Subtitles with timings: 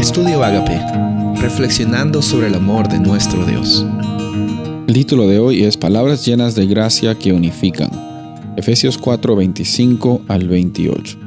[0.00, 0.80] Estudio Agape,
[1.42, 3.84] reflexionando sobre el amor de nuestro Dios.
[4.86, 7.90] El título de hoy es Palabras llenas de gracia que unifican.
[8.56, 11.18] Efesios 4, 25 al 28.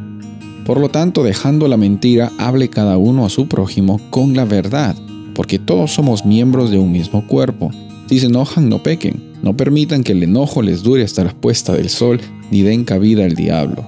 [0.66, 4.96] Por lo tanto, dejando la mentira, hable cada uno a su prójimo con la verdad,
[5.36, 7.70] porque todos somos miembros de un mismo cuerpo.
[8.08, 9.34] Si se enojan, no pequen.
[9.44, 12.20] No permitan que el enojo les dure hasta la puesta del sol,
[12.50, 13.86] ni den cabida al diablo.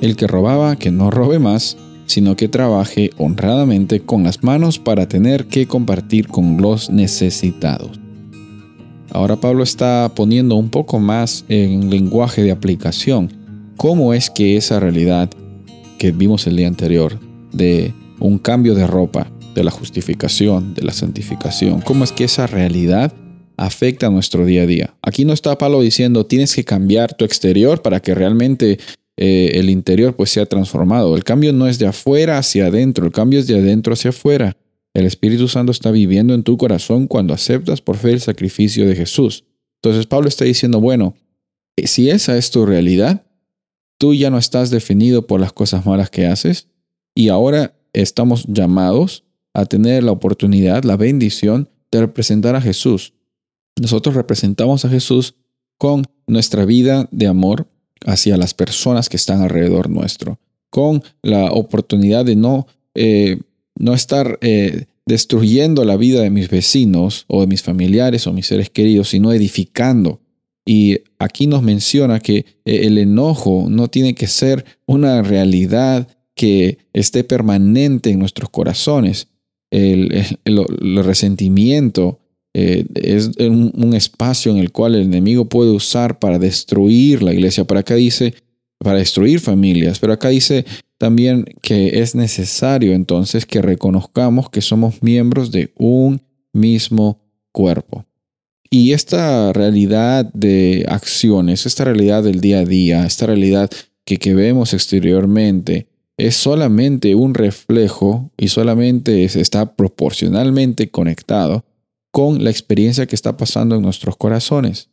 [0.00, 1.76] El que robaba, que no robe más,
[2.06, 8.00] sino que trabaje honradamente con las manos para tener que compartir con los necesitados.
[9.10, 13.30] Ahora Pablo está poniendo un poco más en lenguaje de aplicación
[13.76, 15.30] cómo es que esa realidad
[15.98, 17.18] que vimos el día anterior
[17.52, 22.46] de un cambio de ropa, de la justificación, de la santificación, cómo es que esa
[22.46, 23.12] realidad
[23.56, 24.94] afecta a nuestro día a día.
[25.02, 28.78] Aquí no está Pablo diciendo tienes que cambiar tu exterior para que realmente
[29.16, 31.16] eh, el interior pues sea transformado.
[31.16, 34.56] El cambio no es de afuera hacia adentro, el cambio es de adentro hacia afuera.
[34.94, 38.94] El Espíritu Santo está viviendo en tu corazón cuando aceptas por fe el sacrificio de
[38.94, 39.44] Jesús.
[39.82, 41.14] Entonces Pablo está diciendo, bueno,
[41.76, 43.26] eh, si esa es tu realidad,
[43.98, 46.68] tú ya no estás definido por las cosas malas que haces
[47.14, 53.14] y ahora estamos llamados a tener la oportunidad, la bendición de representar a Jesús.
[53.80, 55.34] Nosotros representamos a Jesús
[55.78, 57.68] con nuestra vida de amor,
[58.04, 60.38] hacia las personas que están alrededor nuestro,
[60.70, 63.38] con la oportunidad de no, eh,
[63.76, 68.46] no estar eh, destruyendo la vida de mis vecinos o de mis familiares o mis
[68.46, 70.20] seres queridos, sino edificando.
[70.66, 76.78] Y aquí nos menciona que eh, el enojo no tiene que ser una realidad que
[76.92, 79.28] esté permanente en nuestros corazones.
[79.70, 82.20] El, el resentimiento,
[82.56, 87.64] eh, es un, espacio en el cual el enemigo puede usar para destruir la iglesia.
[87.64, 88.34] Para acá dice,
[88.78, 90.64] para destruir familias, pero acá dice
[90.96, 98.06] también que es necesario entonces que reconozcamos que somos miembros de un mismo cuerpo.
[98.70, 103.68] Y esta realidad de acciones, esta realidad del día a día, esta realidad
[104.04, 111.64] que, que vemos exteriormente, es solamente un reflejo y solamente está proporcionalmente conectado
[112.14, 114.88] con la experiencia que está pasando en nuestros corazones.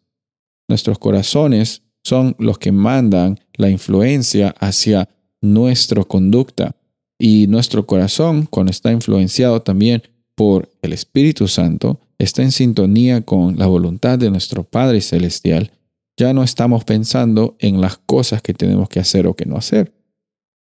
[0.67, 5.07] Nuestros corazones son los que mandan la influencia hacia
[5.39, 6.75] nuestra conducta.
[7.19, 10.01] Y nuestro corazón, cuando está influenciado también
[10.33, 15.69] por el Espíritu Santo, está en sintonía con la voluntad de nuestro Padre Celestial.
[16.17, 19.93] Ya no estamos pensando en las cosas que tenemos que hacer o que no hacer.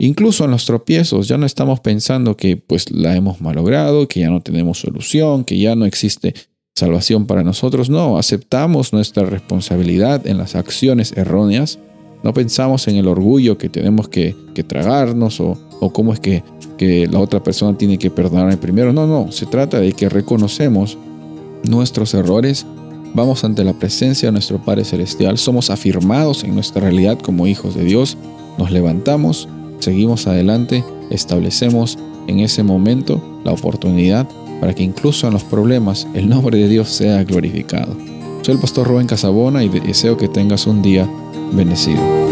[0.04, 4.30] Incluso en los tropiezos ya no estamos pensando que pues la hemos malogrado, que ya
[4.30, 6.34] no tenemos solución, que ya no existe
[6.76, 7.90] salvación para nosotros.
[7.90, 11.80] No, aceptamos nuestra responsabilidad en las acciones erróneas.
[12.22, 14.36] No pensamos en el orgullo que tenemos que,
[14.68, 16.44] tragarnos o, o, cómo es que,
[16.78, 18.92] que la otra persona tiene que perdonarme primero.
[18.92, 20.98] No, no, se trata de que reconocemos
[21.64, 22.66] nuestros errores,
[23.14, 27.74] vamos ante la presencia de nuestro Padre Celestial, somos afirmados en nuestra realidad como hijos
[27.74, 28.18] de Dios,
[28.58, 29.48] nos levantamos
[29.84, 34.28] seguimos adelante, establecemos en ese momento la oportunidad
[34.60, 37.96] para que incluso en los problemas el nombre de Dios sea glorificado.
[38.42, 41.08] Soy el pastor Rubén Casabona y deseo que tengas un día
[41.54, 42.23] bendecido.